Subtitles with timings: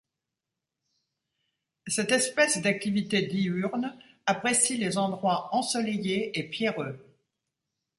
[1.85, 6.97] Cette espèce d'activité diurne apprécie les endroits ensoleillés et pierreux.